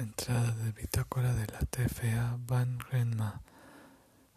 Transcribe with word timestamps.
Entrada 0.00 0.52
de 0.52 0.72
bitácora 0.72 1.34
de 1.34 1.46
la 1.48 1.58
TFA 1.58 2.38
Van 2.46 2.80
Renma 2.90 3.42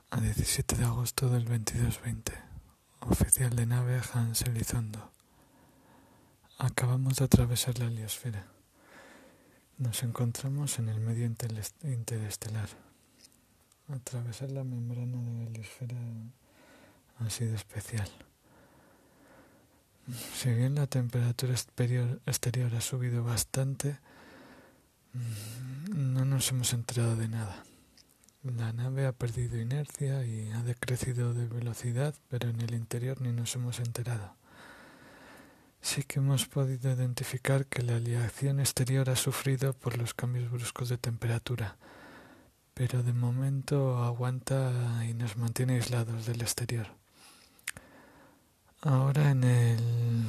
a 0.09 0.19
17 0.19 0.75
de 0.75 0.83
agosto 0.83 1.29
del 1.29 1.45
2220. 1.45 2.33
Oficial 2.99 3.55
de 3.55 3.65
nave 3.65 4.01
Hans 4.13 4.41
Elizondo. 4.41 5.13
Acabamos 6.57 7.15
de 7.15 7.23
atravesar 7.23 7.79
la 7.79 7.85
heliosfera. 7.85 8.45
Nos 9.77 10.03
encontramos 10.03 10.79
en 10.79 10.89
el 10.89 10.99
medio 10.99 11.25
interestelar. 11.25 12.67
Atravesar 13.87 14.51
la 14.51 14.65
membrana 14.65 15.17
de 15.17 15.31
la 15.31 15.43
heliosfera 15.49 15.95
ha 17.19 17.29
sido 17.29 17.55
especial. 17.55 18.09
Si 20.35 20.51
bien 20.53 20.75
la 20.75 20.87
temperatura 20.87 21.53
exterior, 21.53 22.75
ha 22.75 22.81
subido 22.81 23.23
bastante, 23.23 23.97
no 25.93 26.25
nos 26.25 26.49
hemos 26.51 26.73
enterado 26.73 27.15
de 27.15 27.27
nada. 27.27 27.63
La 28.43 28.73
nave 28.73 29.05
ha 29.05 29.13
perdido 29.13 29.57
inercia 29.57 30.25
y 30.25 30.51
ha 30.51 30.63
decrecido 30.63 31.33
de 31.33 31.47
velocidad, 31.47 32.13
pero 32.29 32.49
en 32.49 32.59
el 32.61 32.73
interior 32.73 33.21
ni 33.21 33.31
nos 33.31 33.55
hemos 33.55 33.79
enterado. 33.79 34.35
Sí 35.81 36.03
que 36.03 36.19
hemos 36.19 36.45
podido 36.47 36.91
identificar 36.91 37.65
que 37.65 37.83
la 37.83 37.95
aleación 37.95 38.59
exterior 38.59 39.09
ha 39.09 39.15
sufrido 39.15 39.73
por 39.73 39.97
los 39.97 40.13
cambios 40.13 40.51
bruscos 40.51 40.89
de 40.89 40.97
temperatura, 40.97 41.77
pero 42.73 43.03
de 43.03 43.13
momento 43.13 44.03
aguanta 44.03 45.05
y 45.07 45.13
nos 45.13 45.37
mantiene 45.37 45.75
aislados 45.75 46.25
del 46.25 46.41
exterior. 46.41 46.87
Ahora 48.81 49.31
en 49.31 49.43
el 49.45 50.25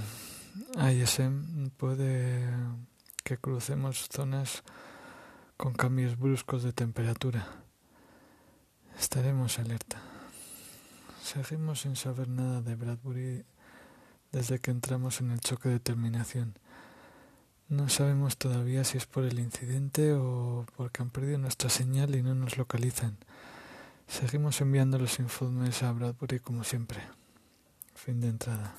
ISM 0.76 1.70
puede 1.70 2.46
que 3.24 3.38
crucemos 3.38 4.08
zonas 4.12 4.62
con 5.56 5.72
cambios 5.72 6.18
bruscos 6.18 6.62
de 6.62 6.72
temperatura. 6.72 7.46
Estaremos 8.98 9.58
alerta. 9.58 10.00
Seguimos 11.22 11.80
sin 11.80 11.96
saber 11.96 12.28
nada 12.28 12.60
de 12.60 12.74
Bradbury 12.76 13.44
desde 14.30 14.58
que 14.58 14.70
entramos 14.70 15.20
en 15.20 15.30
el 15.30 15.40
choque 15.40 15.70
de 15.70 15.80
terminación. 15.80 16.58
No 17.68 17.88
sabemos 17.88 18.36
todavía 18.36 18.84
si 18.84 18.98
es 18.98 19.06
por 19.06 19.24
el 19.24 19.38
incidente 19.38 20.12
o 20.12 20.66
porque 20.76 21.02
han 21.02 21.08
perdido 21.08 21.38
nuestra 21.38 21.70
señal 21.70 22.14
y 22.14 22.22
no 22.22 22.34
nos 22.34 22.58
localizan. 22.58 23.16
Seguimos 24.06 24.60
enviando 24.60 24.98
los 24.98 25.18
informes 25.18 25.82
a 25.82 25.92
Bradbury 25.92 26.40
como 26.40 26.62
siempre. 26.62 27.00
Fin 27.94 28.20
de 28.20 28.28
entrada. 28.28 28.74